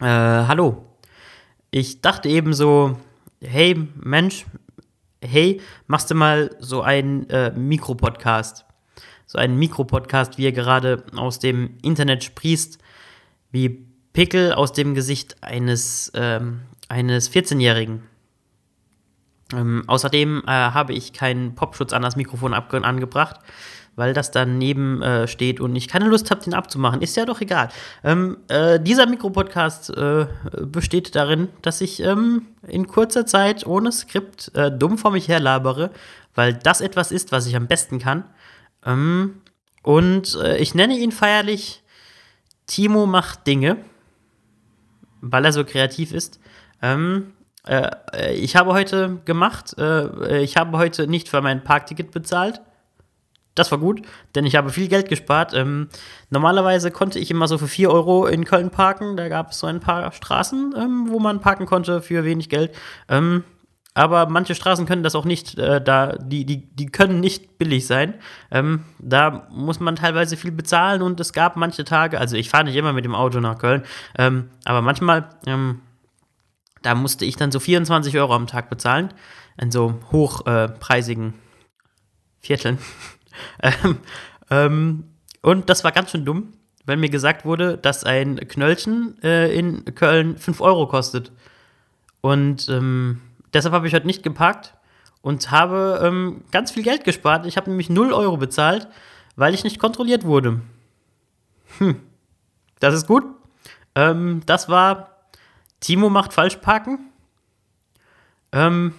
[0.00, 0.84] Äh, hallo.
[1.72, 2.96] Ich dachte eben so,
[3.42, 4.46] hey Mensch,
[5.20, 8.64] hey, machst du mal so einen äh, Mikropodcast?
[9.26, 12.78] So einen Mikropodcast, wie er gerade aus dem Internet sprießt,
[13.50, 18.04] wie Pickel aus dem Gesicht eines, ähm, eines 14-Jährigen.
[19.52, 23.40] Ähm, außerdem äh, habe ich keinen Popschutz an das Mikrofon angebracht,
[23.98, 27.02] weil das daneben äh, steht und ich keine Lust habe, den abzumachen.
[27.02, 27.68] Ist ja doch egal.
[28.04, 30.26] Ähm, äh, dieser Mikropodcast äh,
[30.62, 35.90] besteht darin, dass ich ähm, in kurzer Zeit ohne Skript äh, dumm vor mich herlabere,
[36.36, 38.22] weil das etwas ist, was ich am besten kann.
[38.86, 39.42] Ähm,
[39.82, 41.82] und äh, ich nenne ihn feierlich
[42.68, 43.78] Timo macht Dinge,
[45.20, 46.38] weil er so kreativ ist.
[46.82, 47.32] Ähm,
[47.66, 52.60] äh, ich habe heute gemacht, äh, ich habe heute nicht für mein Parkticket bezahlt.
[53.58, 54.02] Das war gut,
[54.34, 55.52] denn ich habe viel Geld gespart.
[55.54, 55.88] Ähm,
[56.30, 59.16] normalerweise konnte ich immer so für 4 Euro in Köln parken.
[59.16, 62.74] Da gab es so ein paar Straßen, ähm, wo man parken konnte für wenig Geld.
[63.08, 63.44] Ähm,
[63.94, 67.86] aber manche Straßen können das auch nicht, äh, da, die, die, die können nicht billig
[67.86, 68.14] sein.
[68.52, 72.64] Ähm, da muss man teilweise viel bezahlen und es gab manche Tage, also ich fahre
[72.64, 73.82] nicht immer mit dem Auto nach Köln,
[74.16, 75.80] ähm, aber manchmal ähm,
[76.82, 79.12] da musste ich dann so 24 Euro am Tag bezahlen,
[79.60, 81.32] in so hochpreisigen äh,
[82.40, 82.78] Vierteln.
[83.62, 83.98] Ähm,
[84.50, 85.04] ähm,
[85.42, 86.52] und das war ganz schön dumm,
[86.84, 91.32] weil mir gesagt wurde, dass ein Knöllchen äh, in Köln 5 Euro kostet.
[92.20, 93.20] Und ähm,
[93.52, 94.74] deshalb habe ich heute nicht geparkt
[95.22, 97.46] und habe ähm, ganz viel Geld gespart.
[97.46, 98.88] Ich habe nämlich 0 Euro bezahlt,
[99.36, 100.60] weil ich nicht kontrolliert wurde.
[101.78, 102.00] Hm,
[102.80, 103.24] das ist gut.
[103.94, 105.18] Ähm, das war
[105.80, 107.10] Timo macht falsch parken.
[108.52, 108.94] Ähm,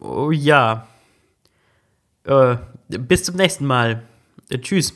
[0.00, 0.86] oh ja.
[2.26, 2.56] Äh,
[2.88, 4.02] bis zum nächsten Mal.
[4.50, 4.92] Äh, tschüss.